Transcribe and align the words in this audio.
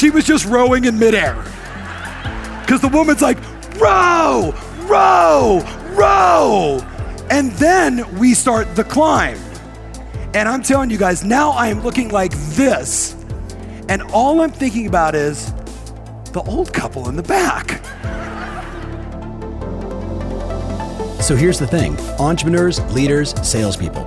she 0.00 0.08
was 0.08 0.24
just 0.24 0.46
rowing 0.46 0.86
in 0.86 0.98
midair. 0.98 1.34
Because 2.62 2.80
the 2.80 2.88
woman's 2.90 3.20
like, 3.20 3.36
row, 3.78 4.54
row, 4.86 5.60
row. 5.90 6.80
And 7.30 7.52
then 7.52 8.18
we 8.18 8.32
start 8.32 8.74
the 8.74 8.84
climb. 8.84 9.36
And 10.32 10.48
I'm 10.48 10.62
telling 10.62 10.88
you 10.88 10.96
guys, 10.96 11.22
now 11.22 11.50
I 11.50 11.68
am 11.68 11.82
looking 11.82 12.08
like 12.08 12.32
this. 12.54 13.14
And 13.90 14.00
all 14.12 14.40
I'm 14.40 14.52
thinking 14.52 14.86
about 14.86 15.14
is 15.14 15.52
the 16.32 16.42
old 16.46 16.72
couple 16.72 17.10
in 17.10 17.16
the 17.16 17.22
back. 17.22 17.84
So 21.20 21.36
here's 21.36 21.58
the 21.58 21.66
thing 21.66 21.98
entrepreneurs, 22.18 22.80
leaders, 22.94 23.34
salespeople, 23.46 24.06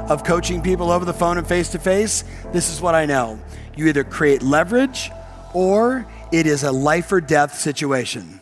of 0.11 0.25
coaching 0.25 0.61
people 0.61 0.91
over 0.91 1.05
the 1.05 1.13
phone 1.13 1.37
and 1.37 1.47
face 1.47 1.69
to 1.69 1.79
face. 1.79 2.25
This 2.51 2.69
is 2.69 2.81
what 2.81 2.95
I 2.95 3.05
know. 3.05 3.39
You 3.77 3.87
either 3.87 4.03
create 4.03 4.43
leverage 4.43 5.09
or 5.53 6.05
it 6.33 6.45
is 6.45 6.63
a 6.63 6.71
life 6.71 7.13
or 7.13 7.21
death 7.21 7.57
situation. 7.57 8.41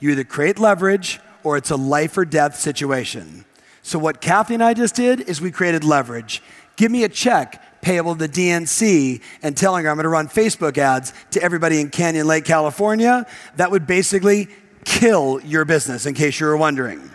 You 0.00 0.10
either 0.10 0.24
create 0.24 0.58
leverage 0.58 1.18
or 1.44 1.56
it's 1.56 1.70
a 1.70 1.76
life 1.76 2.18
or 2.18 2.26
death 2.26 2.56
situation. 2.56 3.46
So, 3.82 3.98
what 3.98 4.20
Kathy 4.20 4.52
and 4.52 4.62
I 4.62 4.74
just 4.74 4.94
did 4.94 5.22
is 5.22 5.40
we 5.40 5.50
created 5.50 5.82
leverage. 5.82 6.42
Give 6.76 6.92
me 6.92 7.04
a 7.04 7.08
check 7.08 7.80
payable 7.80 8.14
to 8.14 8.26
the 8.26 8.28
DNC 8.28 9.22
and 9.42 9.56
telling 9.56 9.84
her 9.84 9.90
I'm 9.90 9.96
going 9.96 10.04
to 10.04 10.10
run 10.10 10.28
Facebook 10.28 10.76
ads 10.76 11.14
to 11.30 11.42
everybody 11.42 11.80
in 11.80 11.88
Canyon 11.88 12.26
Lake, 12.26 12.44
California. 12.44 13.26
That 13.56 13.70
would 13.70 13.86
basically 13.86 14.48
kill 14.84 15.40
your 15.40 15.64
business, 15.64 16.04
in 16.04 16.12
case 16.12 16.38
you 16.38 16.46
were 16.46 16.56
wondering. 16.56 17.10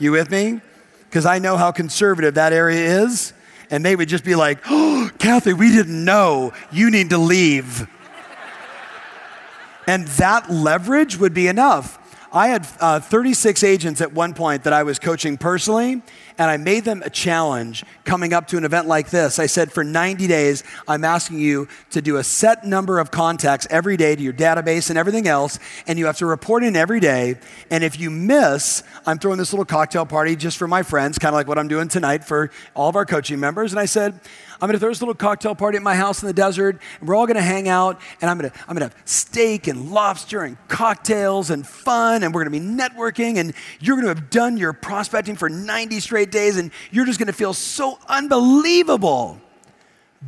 You 0.00 0.10
with 0.12 0.30
me? 0.30 0.60
Because 1.08 1.26
I 1.26 1.38
know 1.38 1.56
how 1.56 1.72
conservative 1.72 2.34
that 2.34 2.52
area 2.52 3.02
is. 3.02 3.32
And 3.70 3.84
they 3.84 3.96
would 3.96 4.08
just 4.08 4.24
be 4.24 4.34
like, 4.34 4.60
oh, 4.68 5.10
Kathy, 5.18 5.52
we 5.52 5.70
didn't 5.70 6.04
know. 6.04 6.52
You 6.72 6.90
need 6.90 7.10
to 7.10 7.18
leave. 7.18 7.86
and 9.86 10.06
that 10.08 10.50
leverage 10.50 11.18
would 11.18 11.34
be 11.34 11.48
enough. 11.48 11.98
I 12.32 12.48
had 12.48 12.68
uh, 12.80 13.00
36 13.00 13.64
agents 13.64 14.00
at 14.02 14.12
one 14.12 14.34
point 14.34 14.64
that 14.64 14.72
I 14.74 14.82
was 14.82 14.98
coaching 14.98 15.38
personally, 15.38 16.02
and 16.36 16.50
I 16.50 16.58
made 16.58 16.84
them 16.84 17.02
a 17.02 17.10
challenge 17.10 17.84
coming 18.04 18.34
up 18.34 18.46
to 18.48 18.58
an 18.58 18.64
event 18.64 18.86
like 18.86 19.08
this. 19.08 19.38
I 19.38 19.46
said, 19.46 19.72
for 19.72 19.82
90 19.82 20.26
days, 20.26 20.62
I'm 20.86 21.04
asking 21.04 21.38
you 21.38 21.68
to 21.90 22.02
do 22.02 22.16
a 22.18 22.24
set 22.24 22.64
number 22.64 22.98
of 22.98 23.10
contacts 23.10 23.66
every 23.70 23.96
day 23.96 24.14
to 24.14 24.22
your 24.22 24.34
database 24.34 24.90
and 24.90 24.98
everything 24.98 25.26
else, 25.26 25.58
and 25.86 25.98
you 25.98 26.04
have 26.04 26.18
to 26.18 26.26
report 26.26 26.64
in 26.64 26.76
every 26.76 27.00
day. 27.00 27.36
And 27.70 27.82
if 27.82 27.98
you 27.98 28.10
miss, 28.10 28.82
I'm 29.06 29.18
throwing 29.18 29.38
this 29.38 29.52
little 29.52 29.64
cocktail 29.64 30.04
party 30.04 30.36
just 30.36 30.58
for 30.58 30.68
my 30.68 30.82
friends, 30.82 31.18
kind 31.18 31.32
of 31.32 31.38
like 31.38 31.48
what 31.48 31.58
I'm 31.58 31.68
doing 31.68 31.88
tonight 31.88 32.24
for 32.24 32.50
all 32.74 32.90
of 32.90 32.96
our 32.96 33.06
coaching 33.06 33.40
members. 33.40 33.72
And 33.72 33.80
I 33.80 33.86
said, 33.86 34.20
I'm 34.60 34.70
to 34.70 34.78
throw 34.78 34.88
this 34.88 35.00
little 35.00 35.14
cocktail 35.14 35.54
party 35.54 35.76
at 35.76 35.82
my 35.82 35.94
house 35.94 36.22
in 36.22 36.26
the 36.26 36.32
desert, 36.32 36.80
and 36.98 37.08
we're 37.08 37.14
all 37.14 37.26
to 37.36 37.42
hang 37.42 37.68
out, 37.68 38.00
and 38.20 38.30
I'm 38.30 38.38
to 38.40 38.52
I'm 38.66 38.74
to 38.76 38.84
have 38.86 38.96
steak 39.04 39.68
and 39.68 39.92
lobster 39.92 40.42
and 40.42 40.56
cocktails 40.66 41.50
and 41.50 41.66
fun, 41.66 42.22
and 42.22 42.34
we're 42.34 42.42
to 42.52 42.58
be 42.58 42.66
networking, 42.66 43.36
and 43.38 43.52
you're 43.80 43.96
to 44.06 44.08
have 44.08 44.30
done 44.30 44.56
your 44.56 44.72
prospecting 44.72 45.36
for 45.36 45.48
90 45.48 46.00
straight 46.00 46.32
days, 46.32 46.56
and 46.56 46.72
you're 46.90 47.06
just 47.06 47.18
to 47.28 47.32
feel 47.32 47.54
so 47.54 47.98
unbelievable. 48.08 49.40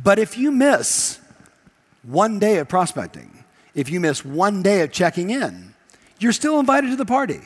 But 0.01 0.19
if 0.19 0.37
you 0.37 0.51
miss 0.51 1.19
one 2.03 2.39
day 2.39 2.57
of 2.59 2.69
prospecting, 2.69 3.43
if 3.75 3.89
you 3.89 3.99
miss 3.99 4.23
one 4.23 4.63
day 4.63 4.81
of 4.81 4.91
checking 4.91 5.29
in, 5.29 5.73
you're 6.19 6.31
still 6.31 6.59
invited 6.59 6.89
to 6.91 6.95
the 6.95 7.05
party. 7.05 7.41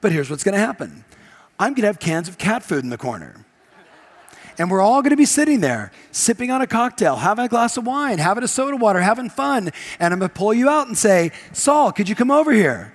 But 0.00 0.12
here's 0.12 0.30
what's 0.30 0.44
to 0.54 0.60
happen 0.60 1.04
I'm 1.58 1.74
to 1.74 1.88
have 1.88 1.98
cans 1.98 2.28
of 2.28 2.38
cat 2.38 2.62
food 2.62 2.84
in 2.84 2.90
the 2.90 2.98
corner. 2.98 3.44
And 4.60 4.70
we're 4.70 4.82
all 4.82 5.00
going 5.00 5.10
to 5.10 5.16
be 5.16 5.24
sitting 5.24 5.60
there, 5.60 5.90
sipping 6.12 6.50
on 6.50 6.60
a 6.60 6.66
cocktail, 6.66 7.16
having 7.16 7.46
a 7.46 7.48
glass 7.48 7.78
of 7.78 7.86
wine, 7.86 8.18
having 8.18 8.44
a 8.44 8.48
soda 8.48 8.76
water, 8.76 9.00
having 9.00 9.30
fun. 9.30 9.70
And 9.98 10.12
I'm 10.12 10.20
going 10.20 10.28
to 10.28 10.34
pull 10.34 10.52
you 10.52 10.68
out 10.68 10.86
and 10.86 10.98
say, 10.98 11.32
Saul, 11.54 11.92
could 11.92 12.10
you 12.10 12.14
come 12.14 12.30
over 12.30 12.52
here? 12.52 12.92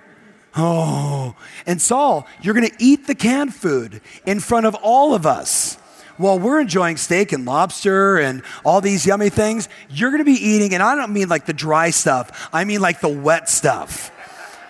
Oh, 0.56 1.34
and 1.66 1.82
Saul, 1.82 2.28
you're 2.40 2.54
going 2.54 2.68
to 2.68 2.76
eat 2.78 3.08
the 3.08 3.16
canned 3.16 3.52
food 3.52 4.00
in 4.24 4.38
front 4.38 4.66
of 4.66 4.76
all 4.76 5.12
of 5.12 5.26
us. 5.26 5.74
While 6.18 6.38
we're 6.38 6.60
enjoying 6.60 6.98
steak 6.98 7.32
and 7.32 7.44
lobster 7.44 8.16
and 8.16 8.44
all 8.64 8.80
these 8.80 9.04
yummy 9.04 9.28
things, 9.28 9.68
you're 9.90 10.10
going 10.10 10.20
to 10.20 10.24
be 10.24 10.40
eating, 10.40 10.72
and 10.72 10.84
I 10.84 10.94
don't 10.94 11.12
mean 11.12 11.28
like 11.28 11.46
the 11.46 11.52
dry 11.52 11.90
stuff, 11.90 12.48
I 12.52 12.62
mean 12.62 12.80
like 12.80 13.00
the 13.00 13.08
wet 13.08 13.48
stuff. 13.48 14.12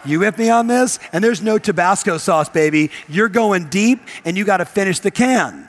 You 0.06 0.20
with 0.20 0.38
me 0.38 0.48
on 0.48 0.66
this? 0.66 0.98
And 1.12 1.22
there's 1.22 1.42
no 1.42 1.58
Tabasco 1.58 2.16
sauce, 2.16 2.48
baby. 2.48 2.90
You're 3.06 3.28
going 3.28 3.68
deep, 3.68 4.00
and 4.24 4.34
you 4.34 4.46
got 4.46 4.56
to 4.56 4.64
finish 4.64 5.00
the 5.00 5.10
can. 5.10 5.68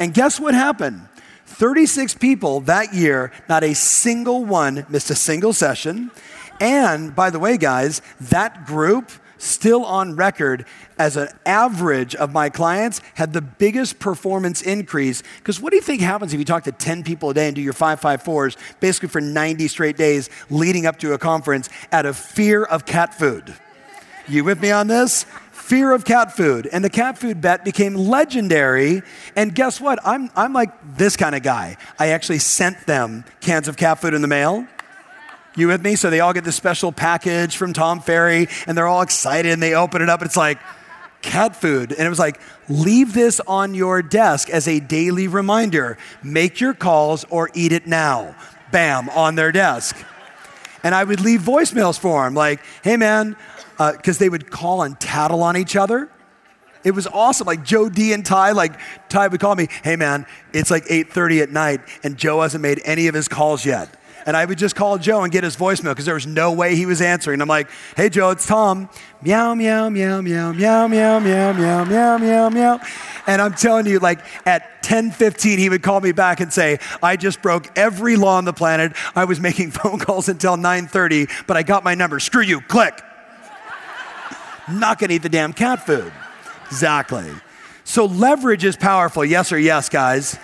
And 0.00 0.14
guess 0.14 0.40
what 0.40 0.54
happened? 0.54 1.06
36 1.44 2.14
people 2.14 2.60
that 2.62 2.94
year, 2.94 3.32
not 3.50 3.62
a 3.62 3.74
single 3.74 4.44
one 4.46 4.86
missed 4.88 5.10
a 5.10 5.14
single 5.14 5.52
session. 5.52 6.10
And 6.58 7.14
by 7.14 7.28
the 7.28 7.38
way, 7.38 7.58
guys, 7.58 8.00
that 8.20 8.64
group, 8.64 9.12
still 9.36 9.84
on 9.84 10.16
record 10.16 10.64
as 10.98 11.16
an 11.16 11.28
average 11.44 12.14
of 12.14 12.32
my 12.32 12.48
clients, 12.48 13.02
had 13.14 13.34
the 13.34 13.42
biggest 13.42 13.98
performance 13.98 14.62
increase. 14.62 15.22
Because 15.38 15.60
what 15.60 15.70
do 15.70 15.76
you 15.76 15.82
think 15.82 16.00
happens 16.00 16.32
if 16.32 16.38
you 16.38 16.46
talk 16.46 16.64
to 16.64 16.72
10 16.72 17.02
people 17.02 17.30
a 17.30 17.34
day 17.34 17.48
and 17.48 17.56
do 17.56 17.60
your 17.60 17.74
554s 17.74 18.56
basically 18.80 19.10
for 19.10 19.20
90 19.20 19.68
straight 19.68 19.98
days 19.98 20.30
leading 20.48 20.86
up 20.86 20.98
to 21.00 21.12
a 21.12 21.18
conference 21.18 21.68
out 21.92 22.06
of 22.06 22.16
fear 22.16 22.64
of 22.64 22.86
cat 22.86 23.12
food? 23.12 23.54
You 24.26 24.44
with 24.44 24.62
me 24.62 24.70
on 24.70 24.86
this? 24.86 25.26
Fear 25.70 25.92
of 25.92 26.04
cat 26.04 26.36
food. 26.36 26.68
And 26.72 26.82
the 26.82 26.90
cat 26.90 27.16
food 27.16 27.40
bet 27.40 27.64
became 27.64 27.94
legendary. 27.94 29.02
And 29.36 29.54
guess 29.54 29.80
what? 29.80 30.00
I'm, 30.04 30.28
I'm 30.34 30.52
like 30.52 30.72
this 30.96 31.16
kind 31.16 31.32
of 31.36 31.44
guy. 31.44 31.76
I 31.96 32.08
actually 32.08 32.40
sent 32.40 32.88
them 32.88 33.24
cans 33.40 33.68
of 33.68 33.76
cat 33.76 34.00
food 34.00 34.12
in 34.12 34.20
the 34.20 34.26
mail. 34.26 34.66
You 35.54 35.68
with 35.68 35.80
me? 35.80 35.94
So 35.94 36.10
they 36.10 36.18
all 36.18 36.32
get 36.32 36.42
this 36.42 36.56
special 36.56 36.90
package 36.90 37.56
from 37.56 37.72
Tom 37.72 38.00
Ferry 38.00 38.48
and 38.66 38.76
they're 38.76 38.88
all 38.88 39.02
excited 39.02 39.52
and 39.52 39.62
they 39.62 39.74
open 39.74 40.02
it 40.02 40.08
up. 40.08 40.22
It's 40.22 40.36
like 40.36 40.58
cat 41.22 41.54
food. 41.54 41.92
And 41.92 42.04
it 42.04 42.08
was 42.08 42.18
like, 42.18 42.40
leave 42.68 43.12
this 43.12 43.38
on 43.46 43.72
your 43.72 44.02
desk 44.02 44.50
as 44.50 44.66
a 44.66 44.80
daily 44.80 45.28
reminder. 45.28 45.98
Make 46.20 46.60
your 46.60 46.74
calls 46.74 47.24
or 47.30 47.48
eat 47.54 47.70
it 47.70 47.86
now. 47.86 48.34
Bam, 48.72 49.08
on 49.10 49.36
their 49.36 49.52
desk. 49.52 49.96
And 50.82 50.96
I 50.96 51.04
would 51.04 51.20
leave 51.20 51.42
voicemails 51.42 51.96
for 51.96 52.24
them 52.24 52.34
like, 52.34 52.60
hey 52.82 52.96
man, 52.96 53.36
because 53.92 54.16
uh, 54.16 54.20
they 54.20 54.28
would 54.28 54.50
call 54.50 54.82
and 54.82 54.98
tattle 55.00 55.42
on 55.42 55.56
each 55.56 55.74
other. 55.74 56.10
It 56.84 56.92
was 56.92 57.06
awesome. 57.06 57.46
Like 57.46 57.64
Joe 57.64 57.88
D 57.88 58.12
and 58.12 58.24
Ty, 58.24 58.52
like 58.52 58.78
Ty 59.08 59.28
would 59.28 59.40
call 59.40 59.54
me, 59.54 59.68
hey 59.82 59.96
man, 59.96 60.26
it's 60.52 60.70
like 60.70 60.84
8:30 60.84 61.42
at 61.42 61.50
night 61.50 61.80
and 62.02 62.16
Joe 62.16 62.42
hasn't 62.42 62.62
made 62.62 62.80
any 62.84 63.06
of 63.08 63.14
his 63.14 63.28
calls 63.28 63.64
yet. 63.64 63.96
And 64.26 64.36
I 64.36 64.44
would 64.44 64.58
just 64.58 64.76
call 64.76 64.98
Joe 64.98 65.22
and 65.22 65.32
get 65.32 65.44
his 65.44 65.56
voicemail 65.56 65.92
because 65.92 66.04
there 66.04 66.14
was 66.14 66.26
no 66.26 66.52
way 66.52 66.76
he 66.76 66.84
was 66.84 67.00
answering. 67.00 67.40
I'm 67.40 67.48
like, 67.48 67.70
hey 67.96 68.10
Joe, 68.10 68.30
it's 68.30 68.46
Tom. 68.46 68.90
Meow, 69.22 69.54
meow, 69.54 69.88
meow, 69.88 70.20
meow, 70.20 70.52
meow, 70.52 70.86
meow, 70.88 71.18
meow, 71.20 71.52
meow, 71.52 71.84
meow, 71.84 72.18
meow, 72.18 72.48
meow. 72.50 72.80
And 73.26 73.40
I'm 73.40 73.54
telling 73.54 73.86
you, 73.86 73.98
like 73.98 74.20
at 74.46 74.82
10:15, 74.82 75.58
he 75.58 75.70
would 75.70 75.82
call 75.82 76.00
me 76.00 76.12
back 76.12 76.40
and 76.40 76.52
say, 76.52 76.78
I 77.02 77.16
just 77.16 77.40
broke 77.40 77.70
every 77.78 78.16
law 78.16 78.36
on 78.36 78.44
the 78.44 78.52
planet. 78.52 78.92
I 79.14 79.24
was 79.24 79.40
making 79.40 79.70
phone 79.70 79.98
calls 79.98 80.28
until 80.28 80.56
9:30, 80.56 81.46
but 81.46 81.56
I 81.56 81.62
got 81.62 81.82
my 81.82 81.94
number. 81.94 82.20
Screw 82.20 82.42
you, 82.42 82.60
click 82.62 83.02
not 84.72 84.98
to 85.00 85.10
eat 85.10 85.22
the 85.22 85.28
damn 85.28 85.52
cat 85.52 85.84
food. 85.86 86.12
Exactly. 86.66 87.30
So 87.84 88.04
leverage 88.04 88.64
is 88.64 88.76
powerful. 88.76 89.24
Yes 89.24 89.52
or 89.52 89.58
yes, 89.58 89.88
guys? 89.88 90.38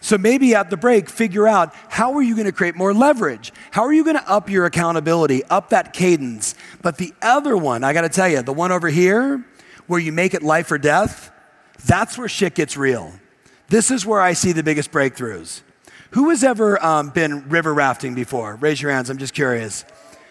So 0.00 0.18
maybe 0.18 0.54
at 0.54 0.70
the 0.70 0.76
break, 0.76 1.08
figure 1.08 1.48
out 1.48 1.74
how 1.88 2.14
are 2.14 2.22
you 2.22 2.34
going 2.34 2.46
to 2.46 2.52
create 2.52 2.76
more 2.76 2.94
leverage? 2.94 3.52
How 3.70 3.82
are 3.82 3.92
you 3.92 4.04
going 4.04 4.16
to 4.16 4.30
up 4.30 4.48
your 4.48 4.66
accountability, 4.66 5.42
up 5.44 5.70
that 5.70 5.92
cadence? 5.92 6.54
But 6.82 6.98
the 6.98 7.12
other 7.22 7.56
one, 7.56 7.82
I 7.82 7.92
got 7.92 8.02
to 8.02 8.08
tell 8.08 8.28
you, 8.28 8.42
the 8.42 8.52
one 8.52 8.72
over 8.72 8.88
here 8.88 9.44
where 9.86 9.98
you 9.98 10.12
make 10.12 10.34
it 10.34 10.42
life 10.42 10.70
or 10.70 10.78
death, 10.78 11.32
that's 11.84 12.18
where 12.18 12.28
shit 12.28 12.54
gets 12.54 12.76
real. 12.76 13.12
This 13.68 13.90
is 13.90 14.06
where 14.06 14.20
I 14.20 14.32
see 14.32 14.52
the 14.52 14.62
biggest 14.62 14.92
breakthroughs. 14.92 15.62
Who 16.10 16.30
has 16.30 16.44
ever 16.44 16.82
um, 16.84 17.10
been 17.10 17.48
river 17.48 17.74
rafting 17.74 18.14
before? 18.14 18.56
Raise 18.56 18.80
your 18.80 18.92
hands. 18.92 19.10
I'm 19.10 19.18
just 19.18 19.34
curious. 19.34 19.84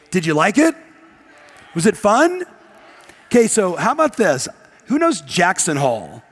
Did 0.09 0.25
you 0.25 0.33
like 0.33 0.57
it? 0.57 0.75
Was 1.73 1.85
it 1.85 1.97
fun? 1.97 2.43
Okay, 3.35 3.47
so 3.47 3.75
how 3.75 3.91
about 3.91 4.15
this? 4.15 4.47
Who 4.85 4.97
knows 4.97 5.19
Jackson 5.19 5.75
Hole? 5.75 6.23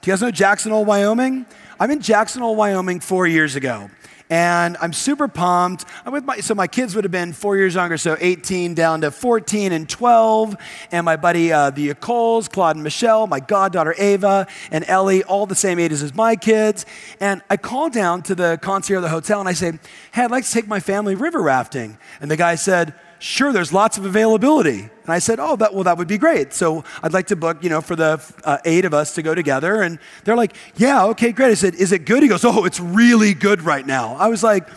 Do 0.00 0.08
you 0.08 0.12
guys 0.12 0.22
know 0.22 0.30
Jackson 0.30 0.70
Hole, 0.70 0.84
Wyoming? 0.84 1.44
I'm 1.80 1.90
in 1.90 2.00
Jackson 2.00 2.40
Hole, 2.40 2.54
Wyoming 2.54 3.00
four 3.00 3.26
years 3.26 3.56
ago. 3.56 3.90
and 4.30 4.76
I'm 4.80 4.92
super 4.92 5.26
pumped. 5.26 5.84
I'm 6.06 6.12
with 6.12 6.24
my, 6.24 6.36
so 6.36 6.54
my 6.54 6.68
kids 6.68 6.94
would 6.94 7.02
have 7.02 7.10
been 7.10 7.32
four 7.32 7.56
years 7.56 7.74
younger, 7.74 7.98
so 7.98 8.16
18 8.20 8.74
down 8.74 9.00
to 9.00 9.10
14 9.10 9.72
and 9.72 9.88
12. 9.88 10.56
And 10.92 11.04
my 11.04 11.16
buddy, 11.16 11.52
uh, 11.52 11.70
the 11.70 11.94
Coles, 11.94 12.46
Claude 12.46 12.76
and 12.76 12.84
Michelle, 12.84 13.26
my 13.26 13.40
goddaughter 13.40 13.96
Ava, 13.98 14.46
and 14.70 14.84
Ellie, 14.86 15.24
all 15.24 15.46
the 15.46 15.56
same 15.56 15.80
ages 15.80 16.00
as 16.00 16.14
my 16.14 16.36
kids. 16.36 16.86
And 17.18 17.42
I 17.50 17.56
call 17.56 17.90
down 17.90 18.22
to 18.22 18.36
the 18.36 18.56
concierge 18.62 18.98
of 18.98 19.02
the 19.02 19.08
hotel 19.08 19.40
and 19.40 19.48
I 19.48 19.52
say, 19.52 19.80
Hey, 20.12 20.22
I'd 20.22 20.30
like 20.30 20.44
to 20.44 20.52
take 20.52 20.68
my 20.68 20.78
family 20.78 21.16
river 21.16 21.42
rafting. 21.42 21.98
And 22.20 22.30
the 22.30 22.36
guy 22.36 22.54
said, 22.54 22.94
sure, 23.22 23.52
there's 23.52 23.72
lots 23.72 23.98
of 23.98 24.04
availability. 24.04 24.80
And 24.80 25.08
I 25.08 25.20
said, 25.20 25.38
oh, 25.38 25.54
that, 25.56 25.72
well, 25.72 25.84
that 25.84 25.96
would 25.96 26.08
be 26.08 26.18
great. 26.18 26.52
So 26.52 26.84
I'd 27.02 27.12
like 27.12 27.28
to 27.28 27.36
book, 27.36 27.62
you 27.62 27.70
know, 27.70 27.80
for 27.80 27.94
the 27.94 28.22
uh, 28.44 28.58
eight 28.64 28.84
of 28.84 28.92
us 28.92 29.14
to 29.14 29.22
go 29.22 29.34
together. 29.34 29.80
And 29.82 29.98
they're 30.24 30.36
like, 30.36 30.56
yeah, 30.76 31.04
okay, 31.06 31.30
great. 31.30 31.50
I 31.50 31.54
said, 31.54 31.76
is 31.76 31.92
it 31.92 32.04
good? 32.04 32.22
He 32.22 32.28
goes, 32.28 32.44
oh, 32.44 32.64
it's 32.64 32.80
really 32.80 33.32
good 33.32 33.62
right 33.62 33.86
now. 33.86 34.16
I 34.16 34.28
was 34.28 34.42
like, 34.42 34.68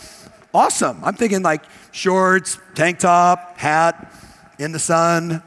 awesome. 0.53 1.03
I'm 1.03 1.15
thinking 1.15 1.41
like 1.41 1.63
shorts, 1.91 2.59
tank 2.75 2.99
top, 2.99 3.57
hat, 3.57 4.13
in 4.59 4.71
the 4.71 4.79
sun, 4.79 5.41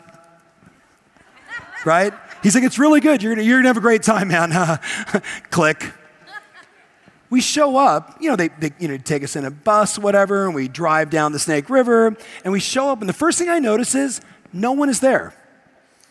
right? 1.84 2.12
He's 2.42 2.54
like, 2.54 2.64
it's 2.64 2.78
really 2.78 3.00
good. 3.00 3.22
You're 3.22 3.34
gonna, 3.34 3.46
you're 3.46 3.58
gonna 3.58 3.68
have 3.68 3.76
a 3.76 3.80
great 3.80 4.02
time, 4.02 4.28
man. 4.28 4.52
Click 5.50 5.84
we 7.30 7.40
show 7.40 7.76
up, 7.76 8.16
you 8.20 8.30
know, 8.30 8.36
they, 8.36 8.48
they, 8.48 8.72
you 8.78 8.88
know, 8.88 8.96
take 8.96 9.22
us 9.22 9.36
in 9.36 9.44
a 9.44 9.50
bus, 9.50 9.98
whatever, 9.98 10.46
and 10.46 10.54
we 10.54 10.68
drive 10.68 11.10
down 11.10 11.32
the 11.32 11.38
Snake 11.38 11.68
River, 11.68 12.16
and 12.44 12.52
we 12.52 12.60
show 12.60 12.90
up, 12.90 13.00
and 13.00 13.08
the 13.08 13.14
first 13.14 13.38
thing 13.38 13.48
I 13.48 13.58
notice 13.58 13.94
is 13.94 14.20
no 14.52 14.72
one 14.72 14.88
is 14.88 15.00
there. 15.00 15.34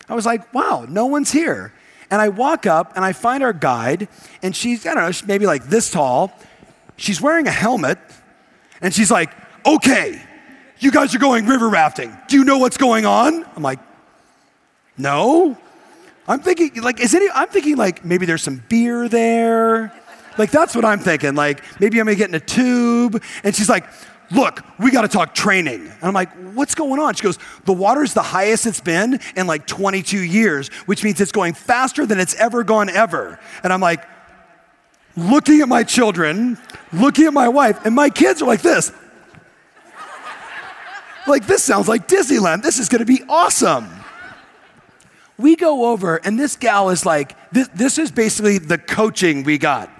I 0.08 0.14
was 0.14 0.24
like, 0.24 0.52
wow, 0.54 0.86
no 0.88 1.06
one's 1.06 1.32
here. 1.32 1.72
And 2.10 2.22
I 2.22 2.28
walk 2.28 2.66
up 2.66 2.92
and 2.96 3.04
I 3.04 3.12
find 3.12 3.42
our 3.42 3.52
guide, 3.52 4.08
and 4.42 4.54
she's, 4.56 4.86
I 4.86 4.94
don't 4.94 5.04
know, 5.04 5.26
maybe 5.26 5.44
like 5.44 5.64
this 5.64 5.90
tall. 5.90 6.32
She's 6.96 7.20
wearing 7.20 7.46
a 7.46 7.52
helmet, 7.52 7.98
and 8.80 8.94
she's 8.94 9.10
like, 9.10 9.30
okay, 9.66 10.22
you 10.78 10.90
guys 10.90 11.14
are 11.14 11.18
going 11.18 11.46
river 11.46 11.68
rafting. 11.68 12.16
Do 12.28 12.36
you 12.36 12.44
know 12.44 12.58
what's 12.58 12.76
going 12.76 13.04
on? 13.04 13.44
I'm 13.56 13.62
like, 13.62 13.80
no. 14.96 15.58
I'm 16.26 16.40
thinking, 16.40 16.82
like, 16.82 17.00
is 17.00 17.14
any, 17.14 17.28
I'm 17.34 17.48
thinking, 17.48 17.76
like, 17.76 18.04
maybe 18.04 18.26
there's 18.26 18.42
some 18.42 18.62
beer 18.68 19.08
there. 19.08 19.92
Like, 20.38 20.50
that's 20.50 20.74
what 20.74 20.84
I'm 20.84 21.00
thinking. 21.00 21.34
Like, 21.34 21.62
maybe 21.80 22.00
I'm 22.00 22.06
gonna 22.06 22.16
get 22.16 22.28
in 22.28 22.34
a 22.34 22.40
tube. 22.40 23.22
And 23.44 23.54
she's 23.54 23.68
like, 23.68 23.84
look, 24.30 24.62
we 24.78 24.90
got 24.90 25.02
to 25.02 25.08
talk 25.08 25.34
training. 25.34 25.80
And 25.86 26.02
I'm 26.02 26.14
like, 26.14 26.30
what's 26.54 26.74
going 26.74 27.00
on? 27.00 27.14
She 27.14 27.22
goes, 27.22 27.38
the 27.64 27.72
water's 27.72 28.14
the 28.14 28.22
highest 28.22 28.66
it's 28.66 28.80
been 28.80 29.20
in 29.36 29.46
like 29.46 29.66
22 29.66 30.18
years, 30.18 30.68
which 30.86 31.02
means 31.02 31.20
it's 31.20 31.32
going 31.32 31.54
faster 31.54 32.06
than 32.06 32.20
it's 32.20 32.34
ever 32.34 32.64
gone 32.64 32.88
ever. 32.88 33.38
And 33.62 33.72
I'm 33.72 33.80
like, 33.80 34.04
looking 35.16 35.60
at 35.60 35.68
my 35.68 35.82
children, 35.82 36.58
looking 36.92 37.26
at 37.26 37.32
my 37.32 37.48
wife, 37.48 37.84
and 37.84 37.94
my 37.94 38.10
kids 38.10 38.42
are 38.42 38.46
like 38.46 38.62
this. 38.62 38.92
like, 41.26 41.46
this 41.46 41.62
sounds 41.62 41.88
like 41.88 42.06
Disneyland. 42.06 42.62
This 42.62 42.78
is 42.78 42.88
going 42.88 43.00
to 43.00 43.06
be 43.06 43.22
awesome. 43.28 43.88
We 45.36 45.56
go 45.56 45.92
over, 45.92 46.16
and 46.16 46.38
this 46.38 46.56
gal 46.56 46.90
is 46.90 47.06
like, 47.06 47.34
this, 47.52 47.68
this 47.68 47.98
is 47.98 48.10
basically 48.10 48.58
the 48.58 48.78
coaching 48.78 49.44
we 49.44 49.56
got. 49.56 49.90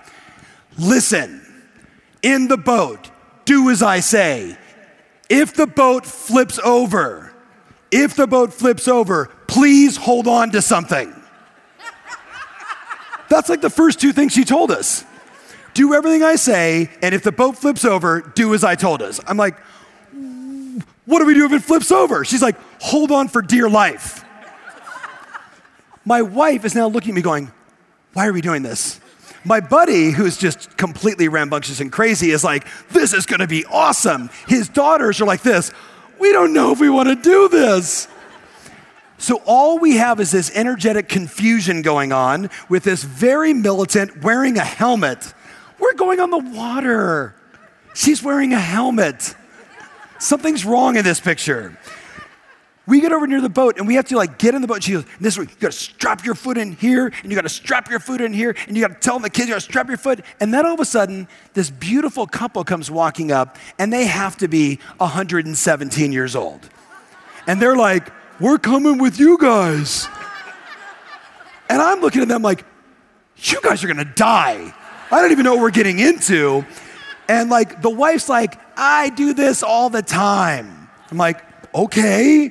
Listen, 0.78 1.44
in 2.22 2.48
the 2.48 2.56
boat, 2.56 3.10
do 3.44 3.68
as 3.70 3.82
I 3.82 4.00
say. 4.00 4.56
If 5.28 5.54
the 5.54 5.66
boat 5.66 6.06
flips 6.06 6.58
over, 6.60 7.32
if 7.90 8.14
the 8.14 8.26
boat 8.26 8.52
flips 8.52 8.88
over, 8.88 9.26
please 9.46 9.96
hold 9.96 10.26
on 10.26 10.50
to 10.52 10.62
something. 10.62 11.14
That's 13.28 13.48
like 13.48 13.60
the 13.60 13.70
first 13.70 14.00
two 14.00 14.12
things 14.12 14.32
she 14.32 14.44
told 14.44 14.70
us. 14.70 15.04
Do 15.74 15.94
everything 15.94 16.22
I 16.22 16.36
say, 16.36 16.90
and 17.02 17.14
if 17.14 17.22
the 17.22 17.32
boat 17.32 17.56
flips 17.56 17.84
over, 17.84 18.20
do 18.20 18.54
as 18.54 18.64
I 18.64 18.74
told 18.74 19.02
us. 19.02 19.20
I'm 19.26 19.36
like, 19.36 19.58
what 21.04 21.20
do 21.20 21.26
we 21.26 21.34
do 21.34 21.44
if 21.44 21.52
it 21.52 21.62
flips 21.62 21.92
over? 21.92 22.24
She's 22.24 22.42
like, 22.42 22.56
hold 22.80 23.10
on 23.10 23.28
for 23.28 23.42
dear 23.42 23.68
life. 23.68 24.24
My 26.04 26.22
wife 26.22 26.64
is 26.64 26.74
now 26.74 26.88
looking 26.88 27.10
at 27.10 27.14
me 27.16 27.22
going, 27.22 27.52
why 28.14 28.26
are 28.26 28.32
we 28.32 28.40
doing 28.40 28.62
this? 28.62 28.98
My 29.48 29.60
buddy, 29.60 30.10
who's 30.10 30.36
just 30.36 30.76
completely 30.76 31.28
rambunctious 31.28 31.80
and 31.80 31.90
crazy, 31.90 32.32
is 32.32 32.44
like, 32.44 32.66
this 32.90 33.14
is 33.14 33.24
gonna 33.24 33.46
be 33.46 33.64
awesome. 33.64 34.28
His 34.46 34.68
daughters 34.68 35.22
are 35.22 35.24
like 35.24 35.40
this, 35.40 35.72
we 36.18 36.32
don't 36.32 36.52
know 36.52 36.70
if 36.72 36.80
we 36.80 36.90
wanna 36.90 37.14
do 37.14 37.48
this. 37.48 38.08
So 39.16 39.40
all 39.46 39.78
we 39.78 39.96
have 39.96 40.20
is 40.20 40.32
this 40.32 40.54
energetic 40.54 41.08
confusion 41.08 41.80
going 41.80 42.12
on 42.12 42.50
with 42.68 42.84
this 42.84 43.02
very 43.02 43.54
militant 43.54 44.22
wearing 44.22 44.58
a 44.58 44.64
helmet. 44.64 45.32
We're 45.78 45.94
going 45.94 46.20
on 46.20 46.28
the 46.28 46.38
water. 46.38 47.34
She's 47.94 48.22
wearing 48.22 48.52
a 48.52 48.60
helmet. 48.60 49.34
Something's 50.18 50.66
wrong 50.66 50.96
in 50.96 51.04
this 51.04 51.20
picture. 51.20 51.74
We 52.88 53.02
get 53.02 53.12
over 53.12 53.26
near 53.26 53.42
the 53.42 53.50
boat 53.50 53.76
and 53.76 53.86
we 53.86 53.96
have 53.96 54.06
to 54.06 54.16
like 54.16 54.38
get 54.38 54.54
in 54.54 54.62
the 54.62 54.66
boat. 54.66 54.82
She 54.82 54.92
goes, 54.92 55.04
this 55.20 55.36
way, 55.36 55.44
you 55.44 55.50
gotta 55.60 55.72
strap 55.72 56.24
your 56.24 56.34
foot 56.34 56.56
in 56.56 56.72
here 56.72 57.12
and 57.22 57.30
you 57.30 57.36
gotta 57.36 57.50
strap 57.50 57.90
your 57.90 58.00
foot 58.00 58.22
in 58.22 58.32
here 58.32 58.56
and 58.66 58.74
you 58.74 58.82
gotta 58.82 58.98
tell 58.98 59.18
the 59.18 59.28
kids 59.28 59.46
you 59.46 59.52
gotta 59.52 59.60
strap 59.60 59.88
your 59.88 59.98
foot. 59.98 60.24
And 60.40 60.54
then 60.54 60.64
all 60.64 60.72
of 60.72 60.80
a 60.80 60.86
sudden, 60.86 61.28
this 61.52 61.68
beautiful 61.68 62.26
couple 62.26 62.64
comes 62.64 62.90
walking 62.90 63.30
up 63.30 63.58
and 63.78 63.92
they 63.92 64.06
have 64.06 64.38
to 64.38 64.48
be 64.48 64.76
117 64.96 66.12
years 66.12 66.34
old. 66.34 66.66
And 67.46 67.60
they're 67.60 67.76
like, 67.76 68.10
we're 68.40 68.56
coming 68.56 68.96
with 68.96 69.20
you 69.20 69.36
guys. 69.36 70.08
And 71.68 71.82
I'm 71.82 72.00
looking 72.00 72.22
at 72.22 72.28
them 72.28 72.40
like, 72.40 72.64
you 73.36 73.60
guys 73.60 73.84
are 73.84 73.86
gonna 73.86 74.06
die. 74.06 74.72
I 75.12 75.20
don't 75.20 75.30
even 75.30 75.44
know 75.44 75.56
what 75.56 75.60
we're 75.60 75.70
getting 75.72 75.98
into. 75.98 76.64
And 77.28 77.50
like 77.50 77.82
the 77.82 77.90
wife's 77.90 78.30
like, 78.30 78.58
I 78.78 79.10
do 79.10 79.34
this 79.34 79.62
all 79.62 79.90
the 79.90 80.00
time. 80.00 80.88
I'm 81.10 81.18
like, 81.18 81.44
okay. 81.74 82.50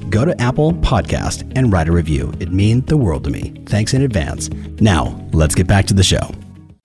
go 0.11 0.25
to 0.25 0.39
Apple 0.41 0.73
Podcast 0.73 1.49
and 1.55 1.71
write 1.71 1.87
a 1.87 1.91
review. 1.91 2.33
It 2.39 2.51
means 2.51 2.85
the 2.85 2.97
world 2.97 3.23
to 3.23 3.29
me. 3.29 3.53
Thanks 3.65 3.93
in 3.93 4.01
advance. 4.03 4.49
Now, 4.81 5.25
let's 5.31 5.55
get 5.55 5.67
back 5.67 5.85
to 5.87 5.93
the 5.93 6.03
show. 6.03 6.29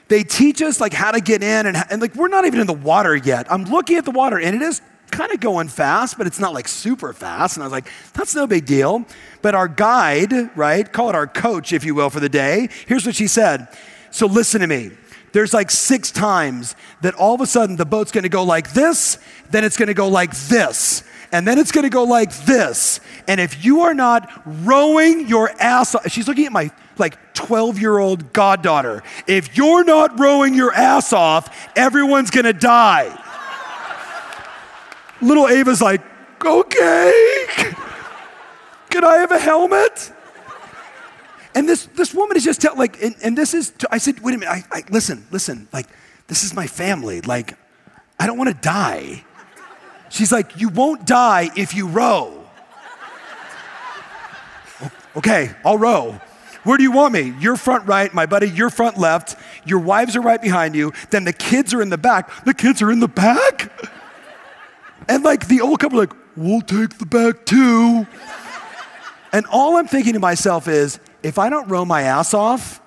They 0.09 0.23
teach 0.23 0.63
us 0.63 0.81
like 0.81 0.93
how 0.93 1.11
to 1.11 1.21
get 1.21 1.43
in 1.43 1.67
and, 1.67 1.77
and 1.91 2.01
like 2.01 2.15
we're 2.15 2.29
not 2.29 2.45
even 2.45 2.61
in 2.61 2.69
the 2.69 2.73
water 2.73 3.17
yet. 3.17 3.51
I'm 3.51 3.65
looking 3.65 3.97
at 3.97 4.05
the 4.05 4.13
water 4.13 4.39
and 4.39 4.55
it 4.55 4.63
is 4.63 4.81
kind 5.11 5.33
of 5.33 5.41
going 5.41 5.67
fast, 5.67 6.17
but 6.17 6.29
it's 6.29 6.39
not 6.39 6.55
like 6.55 6.69
super 6.69 7.13
fast. 7.13 7.57
And 7.57 7.65
I 7.65 7.67
was 7.67 7.73
like, 7.73 7.89
that's 8.15 8.35
no 8.35 8.47
big 8.47 8.65
deal. 8.65 9.05
But 9.43 9.57
our 9.57 9.67
guide, 9.67 10.57
right, 10.57 10.91
call 10.91 11.09
it 11.09 11.17
our 11.17 11.27
coach, 11.27 11.73
if 11.73 11.85
you 11.85 11.97
will, 11.97 12.11
for 12.11 12.21
the 12.21 12.29
day, 12.29 12.69
here's 12.87 13.05
what 13.05 13.17
she 13.17 13.27
said. 13.27 13.67
So 14.13 14.27
listen 14.27 14.61
to 14.61 14.69
me. 14.69 14.93
There's 15.33 15.53
like 15.53 15.73
six 15.73 16.13
times 16.13 16.77
that 17.03 17.15
all 17.15 17.35
of 17.35 17.41
a 17.41 17.47
sudden 17.47 17.75
the 17.77 17.85
boat's 17.85 18.13
gonna 18.13 18.29
go 18.29 18.45
like 18.45 18.73
this, 18.73 19.19
then 19.51 19.65
it's 19.65 19.77
gonna 19.77 19.95
go 19.95 20.09
like 20.09 20.35
this 20.37 21.03
and 21.33 21.47
then 21.47 21.59
it's 21.59 21.73
going 21.73 21.85
to 21.85 21.91
go 21.91 22.05
like 22.05 22.35
this. 22.45 23.01
And 23.29 23.41
if 23.41 23.65
you 23.65 23.83
are 23.83 23.95
not 23.95 24.31
rowing 24.47 25.29
your 25.29 25.51
ass 25.61 25.95
off, 25.95 26.11
she's 26.11 26.29
looking 26.29 26.47
at 26.47 26.53
my 26.53 26.71
like 26.99 27.35
12 27.35 27.79
year 27.79 27.99
old 27.99 28.33
goddaughter. 28.33 29.03
If 29.27 29.57
you're 29.57 29.85
not 29.85 30.19
rowing 30.19 30.55
your 30.55 30.73
ass 30.73 31.13
off, 31.13 31.69
everyone's 31.77 32.31
going 32.31 32.45
to 32.45 32.53
die. 32.53 33.23
Little 35.21 35.49
Ava's 35.49 35.81
like, 35.81 36.03
okay, 36.45 37.35
can 38.91 39.05
I 39.05 39.17
have 39.17 39.33
a 39.33 39.39
helmet? 39.39 40.13
And 41.55 41.67
this, 41.67 41.87
this 41.87 42.13
woman 42.13 42.37
is 42.37 42.45
just 42.45 42.61
tell, 42.61 42.77
like, 42.77 43.03
and, 43.03 43.15
and 43.23 43.37
this 43.37 43.55
is, 43.55 43.73
I 43.91 43.97
said, 43.97 44.21
wait 44.21 44.35
a 44.35 44.39
minute, 44.39 44.53
I, 44.53 44.65
I, 44.71 44.83
listen, 44.91 45.27
listen, 45.31 45.69
like, 45.73 45.87
this 46.27 46.45
is 46.45 46.55
my 46.55 46.67
family. 46.67 47.23
Like, 47.23 47.57
I 48.19 48.27
don't 48.27 48.37
want 48.37 48.51
to 48.51 48.61
die. 48.61 49.25
She's 50.09 50.33
like, 50.33 50.61
You 50.61 50.69
won't 50.69 51.07
die 51.07 51.51
if 51.57 51.75
you 51.75 51.89
row. 51.89 52.45
okay, 55.17 55.51
I'll 55.65 55.79
row. 55.79 56.21
Where 56.67 56.77
do 56.77 56.83
you 56.83 56.91
want 56.91 57.15
me? 57.15 57.33
Your 57.39 57.57
front 57.57 57.87
right, 57.87 58.13
my 58.13 58.27
buddy, 58.27 58.51
your 58.51 58.71
front 58.71 58.99
left. 58.99 59.37
Your 59.65 59.79
wives 59.79 60.17
are 60.17 60.21
right 60.21 60.43
behind 60.43 60.75
you. 60.75 60.93
Then 61.11 61.23
the 61.23 61.33
kids 61.33 61.73
are 61.73 61.81
in 61.81 61.91
the 61.91 61.99
back. 61.99 62.45
The 62.45 62.55
kids 62.55 62.83
are 62.83 62.91
in 62.91 62.99
the 62.99 63.07
back? 63.07 63.71
And 65.09 65.23
like 65.23 65.47
the 65.47 65.61
old 65.61 65.79
couple 65.79 65.99
like, 65.99 66.13
we'll 66.37 66.61
take 66.61 66.99
the 66.99 67.07
back 67.07 67.47
too. 67.47 68.05
And 69.33 69.47
all 69.47 69.77
I'm 69.77 69.87
thinking 69.87 70.15
to 70.15 70.19
myself 70.19 70.67
is, 70.67 70.99
if 71.23 71.39
I 71.39 71.51
don't 71.51 71.69
row 71.69 71.85
my 71.85 72.03
ass 72.03 72.35
off, 72.35 72.81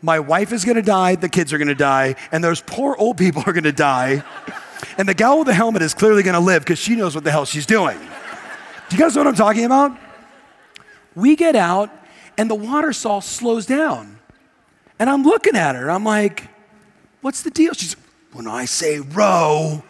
my 0.00 0.18
wife 0.18 0.52
is 0.52 0.64
gonna 0.64 0.82
die, 0.82 1.14
the 1.14 1.28
kids 1.28 1.52
are 1.52 1.58
gonna 1.58 1.76
die, 1.76 2.16
and 2.32 2.42
those 2.42 2.60
poor 2.60 2.96
old 2.98 3.18
people 3.18 3.44
are 3.46 3.52
gonna 3.52 3.70
die. 3.70 4.24
And 4.98 5.08
the 5.08 5.14
gal 5.14 5.38
with 5.38 5.46
the 5.46 5.54
helmet 5.54 5.82
is 5.82 5.94
clearly 5.94 6.22
gonna 6.22 6.40
live 6.40 6.62
because 6.62 6.78
she 6.78 6.96
knows 6.96 7.14
what 7.14 7.24
the 7.24 7.30
hell 7.30 7.44
she's 7.44 7.66
doing. 7.66 7.98
Do 8.88 8.96
you 8.96 9.02
guys 9.02 9.14
know 9.14 9.22
what 9.22 9.28
I'm 9.28 9.34
talking 9.34 9.64
about? 9.64 9.96
We 11.14 11.36
get 11.36 11.56
out 11.56 11.90
and 12.36 12.50
the 12.50 12.54
water 12.54 12.92
saw 12.92 13.20
slows 13.20 13.66
down. 13.66 14.18
And 14.98 15.10
I'm 15.10 15.22
looking 15.22 15.56
at 15.56 15.74
her. 15.74 15.90
I'm 15.90 16.04
like, 16.04 16.48
what's 17.20 17.42
the 17.42 17.50
deal? 17.50 17.72
She's, 17.74 17.96
when 18.32 18.46
I 18.46 18.66
say 18.66 19.00
row, 19.00 19.82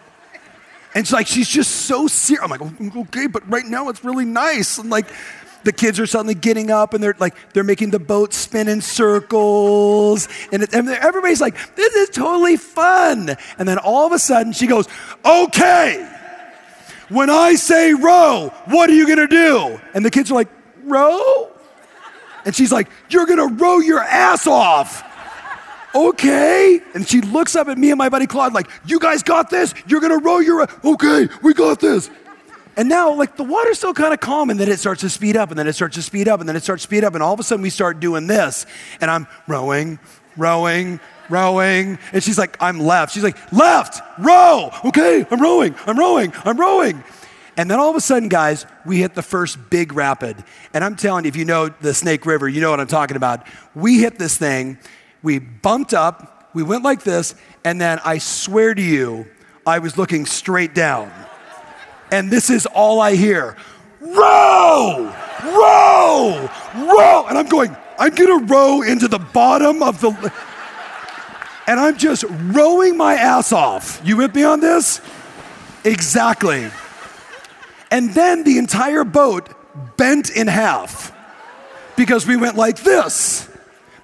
and 0.95 1.07
she's 1.07 1.13
like, 1.13 1.27
she's 1.27 1.49
just 1.49 1.71
so 1.71 2.07
serious. 2.07 2.43
I'm 2.43 2.51
like, 2.51 2.97
okay, 3.09 3.27
but 3.27 3.49
right 3.51 3.65
now 3.65 3.89
it's 3.89 4.05
really 4.05 4.25
nice. 4.25 4.79
And 4.79 4.91
like, 4.91 5.07
the 5.65 5.73
kids 5.73 5.99
are 6.01 6.07
suddenly 6.07 6.35
getting 6.35 6.71
up 6.71 6.95
and 6.95 7.03
they're 7.03 7.15
like, 7.19 7.35
they're 7.53 7.65
making 7.65 7.91
the 7.91 7.99
boat 7.99 8.33
spin 8.33 8.69
in 8.69 8.81
circles. 8.81 10.29
And, 10.53 10.63
it, 10.63 10.75
and 10.75 10.89
everybody's 10.89 11.41
like, 11.41 11.57
this 11.75 11.95
is 11.95 12.11
totally 12.11 12.57
fun. 12.57 13.37
And 13.59 13.69
then 13.69 13.79
all 13.79 14.07
of 14.07 14.13
a 14.13 14.19
sudden 14.19 14.53
she 14.53 14.67
goes, 14.67 14.89
okay, 15.25 16.09
when 17.09 17.31
I 17.31 17.55
say 17.55 17.95
row, 17.95 18.53
what 18.67 18.91
are 18.91 18.95
you 18.95 19.07
gonna 19.07 19.29
do? 19.29 19.81
And 19.95 20.05
the 20.05 20.11
kids 20.11 20.31
are 20.31 20.35
like, 20.35 20.49
row? 20.85 21.51
And 22.45 22.55
she's 22.55 22.73
like, 22.73 22.89
you're 23.11 23.27
gonna 23.27 23.47
row 23.47 23.79
your 23.79 24.01
ass 24.01 24.47
off 24.47 25.05
okay. 25.95 26.81
And 26.95 27.09
she 27.09 27.21
looks 27.21 27.57
up 27.57 27.69
at 27.69 27.79
me 27.79 27.91
and 27.91 27.99
my 27.99 28.09
buddy 28.09 28.27
Claude, 28.27 28.53
like, 28.53 28.69
you 28.87 28.99
guys 28.99 29.23
got 29.23 29.51
this? 29.51 29.75
You're 29.87 30.01
gonna 30.01 30.19
row 30.19 30.39
your, 30.39 30.67
okay, 30.85 31.29
we 31.43 31.55
got 31.55 31.81
this. 31.81 32.11
And 32.77 32.89
now, 32.89 33.13
like, 33.15 33.37
the 33.37 33.45
water's 33.45 33.79
still 33.79 33.93
kind 33.93 34.15
of 34.15 34.21
calm, 34.21 34.49
and 34.49 34.59
then 34.59 34.69
it 34.69 34.79
starts 34.79 35.03
to 35.03 35.11
speed 35.11 35.37
up, 35.37 35.51
and 35.51 35.59
then 35.59 35.67
it 35.67 35.75
starts 35.75 35.95
to 35.97 36.03
speed 36.03 36.27
up, 36.27 36.41
and 36.41 36.49
then 36.49 36.57
it 36.57 36.63
starts 36.63 36.83
to 36.83 36.89
speed 36.89 37.05
up, 37.05 37.15
and 37.15 37.23
all 37.23 37.35
of 37.35 37.41
a 37.41 37.43
sudden 37.43 37.63
we 37.63 37.71
start 37.71 38.01
doing 38.01 38.27
this. 38.27 38.65
And 39.01 39.11
I'm 39.11 39.27
rowing, 39.47 39.99
rowing, 40.37 40.99
rowing. 41.29 41.99
And 42.13 42.23
she's 42.23 42.39
like, 42.39 42.57
I'm 42.61 42.81
left. 42.81 43.13
She's 43.13 43.25
like, 43.25 43.37
left, 43.53 44.01
row. 44.19 44.71
Okay, 44.87 45.27
I'm 45.31 45.41
rowing, 45.41 45.75
I'm 45.87 45.99
rowing, 45.99 46.33
I'm 46.45 46.59
rowing. 46.59 47.05
And 47.57 47.71
then 47.71 47.79
all 47.79 47.91
of 47.91 47.97
a 47.97 48.01
sudden, 48.01 48.31
guys, 48.31 48.65
we 48.87 48.99
hit 48.99 49.15
the 49.15 49.23
first 49.23 49.59
big 49.69 49.93
rapid. 49.93 50.43
And 50.73 50.83
I'm 50.83 50.97
telling 50.97 51.25
you, 51.25 51.29
if 51.29 51.37
you 51.37 51.45
know 51.45 51.69
the 51.69 51.93
Snake 51.93 52.25
River, 52.25 52.49
you 52.49 52.63
know 52.63 52.71
what 52.71 52.81
I'm 52.81 52.87
talking 52.87 53.17
about. 53.17 53.47
We 53.75 53.99
hit 53.99 54.19
this 54.19 54.39
thing, 54.39 54.79
we 55.23 55.39
bumped 55.39 55.93
up, 55.93 56.51
we 56.55 56.63
went 56.63 56.83
like 56.83 57.03
this, 57.03 57.35
and 57.65 57.81
then 57.81 58.01
I 58.05 58.19
swear 58.19 58.75
to 58.75 58.83
you, 58.83 59.27
I 59.67 59.79
was 59.79 59.99
looking 59.99 60.27
straight 60.27 60.75
down. 60.75 61.13
And 62.13 62.31
this 62.31 62.51
is 62.51 62.67
all 62.67 63.01
I 63.01 63.17
hear 63.17 63.57
row, 64.01 65.13
row, 65.45 66.51
row. 66.75 67.27
And 67.27 67.39
I'm 67.39 67.49
going, 67.49 67.75
I'm 67.99 68.15
gonna 68.15 68.45
row 68.45 68.83
into 68.83 69.09
the 69.09 69.19
bottom 69.19 69.83
of 69.83 70.01
the. 70.01 70.33
And 71.67 71.81
I'm 71.81 71.97
just 71.97 72.25
rowing 72.29 72.97
my 72.97 73.15
ass 73.15 73.53
off. 73.53 74.01
You 74.05 74.19
with 74.19 74.35
me 74.35 74.45
on 74.45 74.61
this? 74.61 75.01
Exactly. 75.85 76.71
And 77.91 78.13
then 78.15 78.45
the 78.45 78.59
entire 78.59 79.05
boat 79.05 79.49
bent 79.97 80.31
in 80.31 80.49
half 80.49 81.17
because 81.97 82.27
we 82.27 82.37
went 82.37 82.57
like 82.57 82.83
this. 82.83 83.49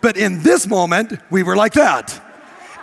But 0.01 0.17
in 0.17 0.43
this 0.43 0.67
moment, 0.67 1.15
we 1.31 1.43
were 1.43 1.57
like 1.57 1.75
that. 1.75 2.23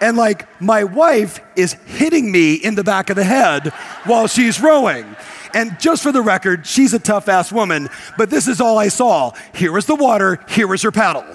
And 0.02 0.18
like 0.18 0.48
my 0.62 0.84
wife 0.84 1.40
is 1.56 1.74
hitting 1.74 2.32
me 2.32 2.56
in 2.56 2.76
the 2.76 2.84
back 2.84 3.10
of 3.10 3.16
the 3.16 3.24
head 3.24 3.70
while 4.06 4.28
she's 4.28 4.60
rowing. 4.60 5.16
And 5.54 5.80
just 5.80 6.04
for 6.04 6.12
the 6.12 6.22
record, 6.22 6.68
she's 6.68 6.94
a 6.94 7.00
tough 7.00 7.30
ass 7.30 7.52
woman, 7.52 7.90
but 8.18 8.30
this 8.30 8.48
is 8.48 8.60
all 8.60 8.78
I 8.78 8.90
saw. 8.90 9.32
Here 9.54 9.72
was 9.72 9.86
the 9.86 9.96
water, 9.96 10.44
here 10.50 10.68
was 10.68 10.82
her 10.82 10.92
paddle. 10.92 11.26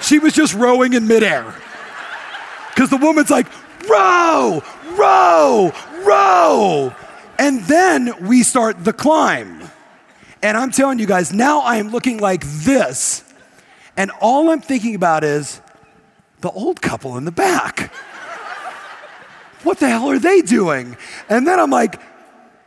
She 0.00 0.20
was 0.20 0.32
just 0.32 0.54
rowing 0.54 0.92
in 0.92 1.08
midair. 1.08 1.54
Because 2.72 2.90
the 2.90 2.96
woman's 2.96 3.30
like, 3.30 3.48
row, 3.88 4.62
row, 4.96 5.72
row. 6.04 6.94
And 7.36 7.62
then 7.62 8.28
we 8.28 8.44
start 8.44 8.84
the 8.84 8.92
climb. 8.92 9.62
And 10.40 10.56
I'm 10.56 10.70
telling 10.70 11.00
you 11.00 11.06
guys, 11.06 11.32
now 11.32 11.60
I 11.60 11.78
am 11.78 11.88
looking 11.88 12.18
like 12.18 12.44
this 12.44 13.24
and 13.98 14.12
all 14.20 14.50
I'm 14.50 14.60
thinking 14.60 14.94
about 14.94 15.24
is 15.24 15.60
the 16.40 16.50
old 16.50 16.80
couple 16.80 17.16
in 17.16 17.24
the 17.24 17.32
back. 17.32 17.92
what 19.62 19.78
the 19.78 19.88
hell 19.88 20.10
are 20.10 20.18
they 20.18 20.40
doing? 20.40 20.96
And 21.28 21.46
then 21.46 21.58
I'm 21.58 21.70
like, 21.70 22.00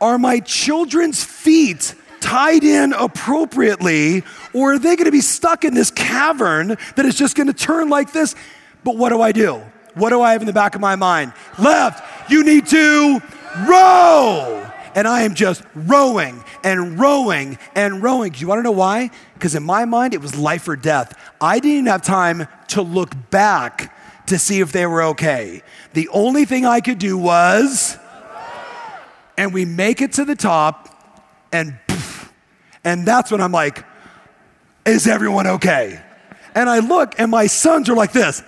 are 0.00 0.18
my 0.18 0.40
children's 0.40 1.22
feet 1.22 1.94
tied 2.20 2.64
in 2.64 2.92
appropriately, 2.92 4.24
or 4.52 4.74
are 4.74 4.78
they 4.78 4.96
gonna 4.96 5.10
be 5.10 5.20
stuck 5.20 5.64
in 5.64 5.74
this 5.74 5.90
cavern 5.90 6.76
that 6.96 7.04
is 7.04 7.14
just 7.14 7.36
gonna 7.36 7.52
turn 7.52 7.88
like 7.88 8.12
this? 8.12 8.34
But 8.84 8.96
what 8.96 9.10
do 9.10 9.20
I 9.20 9.32
do? 9.32 9.62
What 9.94 10.10
do 10.10 10.20
I 10.22 10.32
have 10.32 10.42
in 10.42 10.46
the 10.46 10.52
back 10.52 10.74
of 10.74 10.80
my 10.80 10.96
mind? 10.96 11.32
Left, 11.58 12.30
you 12.30 12.44
need 12.44 12.66
to 12.68 13.20
row 13.68 14.72
and 14.94 15.06
I 15.06 15.22
am 15.22 15.34
just 15.34 15.62
rowing 15.74 16.42
and 16.64 16.98
rowing 16.98 17.58
and 17.74 18.02
rowing. 18.02 18.32
Do 18.32 18.40
you 18.40 18.46
want 18.46 18.58
to 18.58 18.62
know 18.62 18.72
why? 18.72 19.10
Because 19.42 19.56
in 19.56 19.64
my 19.64 19.84
mind, 19.86 20.14
it 20.14 20.20
was 20.20 20.36
life 20.36 20.68
or 20.68 20.76
death. 20.76 21.18
I 21.40 21.58
didn't 21.58 21.88
have 21.88 22.02
time 22.02 22.46
to 22.68 22.80
look 22.80 23.12
back 23.32 23.92
to 24.28 24.38
see 24.38 24.60
if 24.60 24.70
they 24.70 24.86
were 24.86 25.02
okay. 25.02 25.62
The 25.94 26.08
only 26.10 26.44
thing 26.44 26.64
I 26.64 26.80
could 26.80 27.00
do 27.00 27.18
was, 27.18 27.98
and 29.36 29.52
we 29.52 29.64
make 29.64 30.00
it 30.00 30.12
to 30.12 30.24
the 30.24 30.36
top, 30.36 30.96
and 31.50 31.76
and 32.84 33.04
that's 33.04 33.32
when 33.32 33.40
I'm 33.40 33.50
like, 33.50 33.84
is 34.86 35.08
everyone 35.08 35.48
okay? 35.48 36.00
And 36.54 36.70
I 36.70 36.78
look, 36.78 37.18
and 37.18 37.28
my 37.28 37.48
sons 37.48 37.88
are 37.88 37.96
like 37.96 38.12
this. 38.12 38.44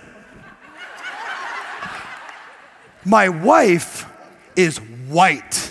My 3.03 3.27
wife 3.27 4.09
is 4.55 4.77
white 5.09 5.64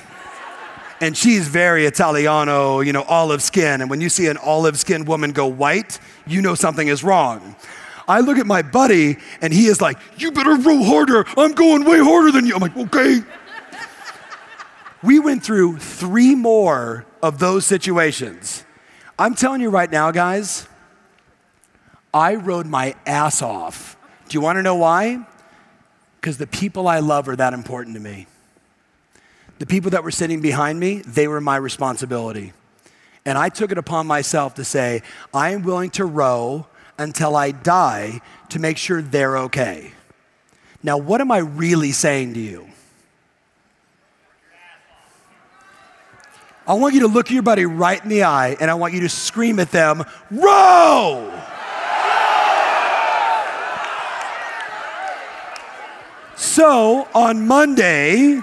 and 1.04 1.14
she's 1.14 1.48
very 1.48 1.84
Italiano, 1.84 2.80
you 2.80 2.94
know, 2.94 3.02
olive 3.02 3.42
skin. 3.42 3.82
And 3.82 3.90
when 3.90 4.00
you 4.00 4.08
see 4.08 4.26
an 4.28 4.38
olive 4.38 4.78
skinned 4.78 5.06
woman 5.06 5.32
go 5.32 5.46
white, 5.46 5.98
you 6.26 6.40
know 6.40 6.54
something 6.54 6.88
is 6.88 7.04
wrong. 7.04 7.56
I 8.08 8.20
look 8.20 8.38
at 8.38 8.46
my 8.46 8.62
buddy 8.62 9.18
and 9.42 9.52
he 9.52 9.66
is 9.66 9.82
like, 9.82 9.98
You 10.16 10.32
better 10.32 10.56
row 10.56 10.82
harder. 10.82 11.26
I'm 11.36 11.52
going 11.52 11.84
way 11.84 11.98
harder 11.98 12.32
than 12.32 12.46
you. 12.46 12.54
I'm 12.54 12.62
like, 12.62 12.76
Okay. 12.76 13.20
we 15.02 15.18
went 15.18 15.44
through 15.44 15.76
three 15.78 16.34
more 16.34 17.04
of 17.22 17.38
those 17.38 17.66
situations. 17.66 18.64
I'm 19.18 19.34
telling 19.34 19.60
you 19.60 19.68
right 19.68 19.90
now, 19.90 20.10
guys, 20.10 20.66
I 22.14 22.36
rowed 22.36 22.66
my 22.66 22.94
ass 23.04 23.42
off. 23.42 23.98
Do 24.30 24.38
you 24.38 24.40
want 24.40 24.56
to 24.56 24.62
know 24.62 24.76
why? 24.76 25.26
Because 26.18 26.38
the 26.38 26.46
people 26.46 26.88
I 26.88 27.00
love 27.00 27.28
are 27.28 27.36
that 27.36 27.52
important 27.52 27.94
to 27.96 28.00
me. 28.00 28.26
The 29.58 29.66
people 29.66 29.90
that 29.92 30.02
were 30.02 30.10
sitting 30.10 30.40
behind 30.40 30.80
me, 30.80 30.98
they 30.98 31.28
were 31.28 31.40
my 31.40 31.56
responsibility. 31.56 32.52
And 33.24 33.38
I 33.38 33.48
took 33.48 33.72
it 33.72 33.78
upon 33.78 34.06
myself 34.06 34.54
to 34.54 34.64
say, 34.64 35.02
I 35.32 35.50
am 35.50 35.62
willing 35.62 35.90
to 35.90 36.04
row 36.04 36.66
until 36.98 37.36
I 37.36 37.52
die 37.52 38.20
to 38.50 38.58
make 38.58 38.76
sure 38.76 39.00
they're 39.00 39.38
okay. 39.38 39.92
Now, 40.82 40.98
what 40.98 41.20
am 41.20 41.30
I 41.30 41.38
really 41.38 41.92
saying 41.92 42.34
to 42.34 42.40
you? 42.40 42.68
I 46.66 46.74
want 46.74 46.94
you 46.94 47.00
to 47.00 47.08
look 47.08 47.26
at 47.26 47.32
your 47.32 47.42
buddy 47.42 47.66
right 47.66 48.02
in 48.02 48.08
the 48.08 48.24
eye 48.24 48.56
and 48.58 48.70
I 48.70 48.74
want 48.74 48.94
you 48.94 49.00
to 49.00 49.08
scream 49.08 49.60
at 49.60 49.70
them, 49.70 50.04
row! 50.30 51.30
So 56.36 57.06
on 57.14 57.46
Monday, 57.46 58.40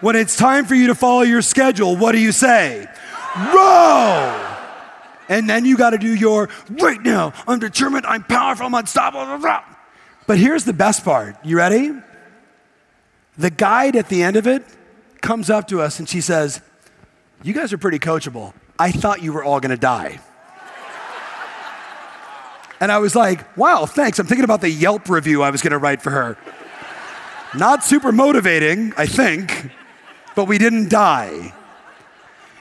when 0.00 0.16
it's 0.16 0.36
time 0.36 0.66
for 0.66 0.74
you 0.74 0.88
to 0.88 0.94
follow 0.94 1.22
your 1.22 1.42
schedule, 1.42 1.96
what 1.96 2.12
do 2.12 2.18
you 2.18 2.32
say? 2.32 2.86
Row! 3.36 4.42
And 5.28 5.48
then 5.48 5.64
you 5.64 5.76
got 5.76 5.90
to 5.90 5.98
do 5.98 6.14
your 6.14 6.48
right 6.70 7.00
now. 7.02 7.32
I'm 7.48 7.58
determined, 7.58 8.06
I'm 8.06 8.22
powerful, 8.22 8.66
I'm 8.66 8.74
unstoppable. 8.74 9.38
But 10.26 10.38
here's 10.38 10.64
the 10.64 10.72
best 10.72 11.04
part. 11.04 11.36
You 11.44 11.56
ready? 11.56 11.92
The 13.38 13.50
guide 13.50 13.96
at 13.96 14.08
the 14.08 14.22
end 14.22 14.36
of 14.36 14.46
it 14.46 14.64
comes 15.20 15.50
up 15.50 15.68
to 15.68 15.80
us 15.80 15.98
and 15.98 16.08
she 16.08 16.20
says, 16.20 16.60
You 17.42 17.52
guys 17.52 17.72
are 17.72 17.78
pretty 17.78 17.98
coachable. 17.98 18.54
I 18.78 18.92
thought 18.92 19.22
you 19.22 19.32
were 19.32 19.44
all 19.44 19.60
going 19.60 19.70
to 19.70 19.76
die. 19.76 20.20
And 22.78 22.92
I 22.92 22.98
was 22.98 23.16
like, 23.16 23.56
Wow, 23.56 23.86
thanks. 23.86 24.18
I'm 24.18 24.26
thinking 24.26 24.44
about 24.44 24.60
the 24.60 24.70
Yelp 24.70 25.08
review 25.08 25.42
I 25.42 25.50
was 25.50 25.62
going 25.62 25.72
to 25.72 25.78
write 25.78 26.02
for 26.02 26.10
her. 26.10 26.38
Not 27.54 27.84
super 27.84 28.12
motivating, 28.12 28.92
I 28.96 29.06
think 29.06 29.70
but 30.36 30.44
we 30.44 30.58
didn't 30.58 30.88
die. 30.88 31.52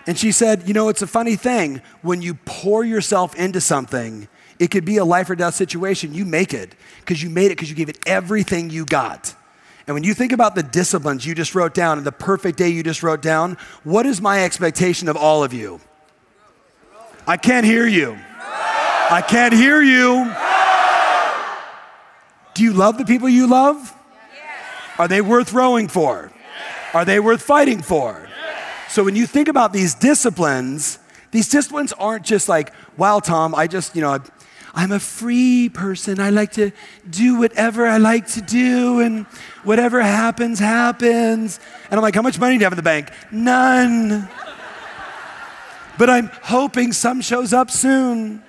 And 0.08 0.18
she 0.18 0.32
said, 0.32 0.68
You 0.68 0.74
know, 0.74 0.90
it's 0.90 1.04
a 1.04 1.08
funny 1.08 1.36
thing. 1.36 1.82
When 2.02 2.24
you 2.24 2.34
pour 2.34 2.84
yourself 2.84 3.36
into 3.36 3.62
something, 3.62 4.28
it 4.58 4.72
could 4.72 4.86
be 4.86 4.98
a 4.98 5.06
life 5.06 5.30
or 5.30 5.36
death 5.36 5.54
situation. 5.54 6.16
You 6.16 6.26
make 6.26 6.54
it 6.54 6.74
because 7.02 7.22
you 7.22 7.30
made 7.30 7.48
it 7.48 7.58
because 7.58 7.70
you 7.70 7.76
gave 7.76 7.90
it 7.90 8.00
everything 8.08 8.72
you 8.72 8.86
got. 8.86 9.36
And 9.88 9.94
when 9.94 10.04
you 10.04 10.16
think 10.16 10.32
about 10.32 10.56
the 10.56 10.64
disciplines 10.64 11.26
you 11.26 11.36
just 11.36 11.54
wrote 11.54 11.76
down 11.76 12.00
and 12.00 12.08
the 12.08 12.12
perfect 12.12 12.58
day 12.58 12.70
you 12.70 12.82
just 12.82 13.04
wrote 13.04 13.22
down, 13.22 13.58
what 13.84 14.08
is 14.08 14.20
my 14.20 14.44
expectation 14.44 15.08
of 15.10 15.16
all 15.16 15.44
of 15.44 15.54
you? 15.54 15.80
I 17.28 17.38
can't 17.38 17.66
hear 17.66 17.86
you. 17.86 18.18
I 18.38 19.24
can't 19.28 19.54
hear 19.54 19.82
you. 19.82 20.34
Do 22.56 22.64
you 22.64 22.74
love 22.74 22.98
the 22.98 23.06
people 23.06 23.28
you 23.28 23.48
love? 23.48 23.94
Are 24.98 25.08
they 25.08 25.22
worth 25.22 25.52
rowing 25.52 25.88
for? 25.90 26.32
Are 26.96 27.04
they 27.04 27.20
worth 27.20 27.42
fighting 27.42 27.82
for? 27.82 28.26
So 28.88 29.04
when 29.04 29.18
you 29.18 29.28
think 29.28 29.50
about 29.50 29.74
these 29.74 29.96
disciplines, 29.96 30.98
these 31.32 31.50
disciplines 31.50 31.92
aren't 31.92 32.24
just 32.24 32.48
like, 32.48 32.72
wow, 32.96 33.20
Tom, 33.20 33.54
I 33.54 33.68
just, 33.68 33.98
you 33.98 34.02
know, 34.02 34.18
I'm 34.74 34.94
a 34.94 35.00
free 35.00 35.68
person. 35.68 36.22
I 36.22 36.30
like 36.30 36.54
to 36.54 36.72
do 37.10 37.38
whatever 37.38 37.86
I 37.86 37.98
like 37.98 38.28
to 38.30 38.42
do, 38.42 39.02
and 39.02 39.26
whatever 39.66 40.02
happens, 40.02 40.58
happens. 40.60 41.60
And 41.92 41.96
I'm 42.00 42.02
like, 42.02 42.16
how 42.16 42.22
much 42.22 42.40
money 42.40 42.56
do 42.56 42.60
you 42.60 42.66
have 42.66 42.72
in 42.72 42.78
the 42.78 42.82
bank? 42.82 43.12
None. 43.30 44.30
but 45.98 46.10
I'm 46.10 46.32
hoping 46.44 46.94
some 46.94 47.20
shows 47.20 47.52
up 47.52 47.72
soon. 47.72 48.42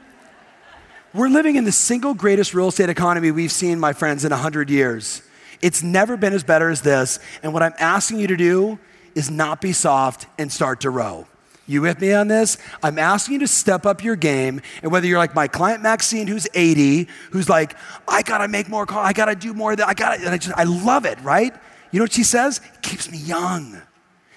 We're 1.12 1.31
living 1.31 1.57
in 1.57 1.65
the 1.65 1.73
single 1.73 2.15
greatest 2.15 2.55
real 2.55 2.69
estate 2.69 2.91
economy 2.91 3.33
we've 3.33 3.50
seen, 3.50 3.81
my 3.81 3.93
friends, 3.93 4.25
in 4.25 4.31
100 4.31 4.71
years. 4.71 5.23
It's 5.63 5.83
never 5.83 6.17
been 6.17 6.33
as 6.33 6.45
better 6.45 6.71
as 6.71 6.83
this. 6.83 7.19
And 7.43 7.53
what 7.53 7.63
I'm 7.63 7.75
asking 7.79 8.21
you 8.21 8.27
to 8.29 8.37
do 8.37 8.79
is 9.15 9.31
not 9.31 9.61
be 9.61 9.73
soft 9.73 10.27
and 10.39 10.53
start 10.53 10.81
to 10.83 10.91
row. 10.91 11.27
You 11.69 11.83
with 11.83 12.01
me 12.01 12.13
on 12.13 12.29
this? 12.29 12.59
I'm 12.83 12.99
asking 12.99 13.35
you 13.35 13.39
to 13.41 13.49
step 13.49 13.87
up 13.87 14.05
your 14.05 14.15
game. 14.15 14.61
And 14.83 14.93
whether 14.93 15.07
you're 15.07 15.19
like 15.19 15.35
my 15.35 15.49
client 15.49 15.83
Maxine, 15.83 16.29
who's 16.29 16.47
80, 16.55 17.09
who's 17.33 17.49
like, 17.49 17.75
I 18.07 18.23
gotta 18.23 18.47
make 18.47 18.69
more 18.69 18.87
calls, 18.87 19.05
I 19.05 19.13
gotta 19.13 19.35
do 19.35 19.53
more 19.53 19.73
of 19.73 19.79
that, 19.79 19.89
I 19.89 19.95
gotta, 19.95 20.21
and 20.21 20.29
I 20.29 20.39
just, 20.39 20.57
I 20.57 20.65
love 20.65 21.05
it, 21.05 21.21
right? 21.23 21.53
You 21.91 21.99
know 21.99 22.05
what 22.05 22.13
she 22.13 22.23
says? 22.23 22.61
It 22.75 22.83
keeps 22.83 23.11
me 23.11 23.19
young. 23.19 23.81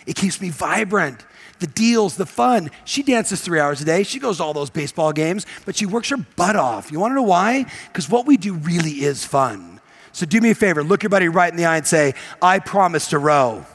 It 0.08 0.16
keeps 0.16 0.42
me 0.42 0.50
vibrant. 0.50 1.24
The 1.60 1.68
deals, 1.68 2.16
the 2.16 2.26
fun. 2.26 2.72
She 2.86 3.04
dances 3.04 3.42
three 3.42 3.60
hours 3.60 3.82
a 3.82 3.86
day. 3.86 4.04
She 4.04 4.18
goes 4.18 4.38
to 4.38 4.44
all 4.44 4.54
those 4.54 4.70
baseball 4.70 5.12
games, 5.12 5.46
but 5.66 5.76
she 5.76 5.86
works 5.86 6.10
her 6.10 6.18
butt 6.18 6.56
off. 6.56 6.92
You 6.92 7.00
wanna 7.00 7.16
know 7.16 7.24
why? 7.24 7.66
Because 7.88 8.10
what 8.10 8.26
we 8.26 8.38
do 8.38 8.56
really 8.56 8.92
is 9.04 9.24
fun. 9.24 9.79
So 10.12 10.26
do 10.26 10.40
me 10.42 10.52
a 10.52 10.56
favor, 10.56 10.84
look 10.84 11.04
your 11.04 11.10
buddy 11.10 11.30
right 11.30 11.52
in 11.52 11.58
the 11.58 11.66
eye 11.66 11.78
and 11.78 11.88
say, 11.88 12.14
I 12.42 12.60
promise 12.60 13.08
to 13.08 13.20
row. 13.20 13.66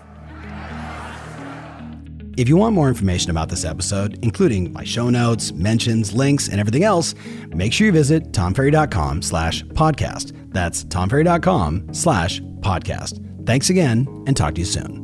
If 2.37 2.49
you 2.49 2.57
want 2.57 2.75
more 2.75 2.89
information 2.89 3.31
about 3.31 3.49
this 3.49 3.65
episode, 3.65 4.19
including 4.23 4.73
my 4.73 4.83
show 4.83 5.09
notes, 5.09 5.53
mentions, 5.53 6.13
links, 6.13 6.49
and 6.49 6.59
everything 6.59 6.83
else, 6.83 7.15
make 7.51 7.73
sure 7.73 7.87
you 7.87 7.93
visit 7.93 8.33
tomferry.com 8.33 9.23
slash 9.23 9.63
podcast. 9.67 10.33
That's 10.53 10.85
tomferry.com 10.85 11.95
slash 11.95 12.41
podcast. 12.61 13.47
Thanks 13.47 13.71
again, 13.71 14.09
and 14.27 14.37
talk 14.37 14.55
to 14.55 14.61
you 14.61 14.67
soon. 14.67 15.04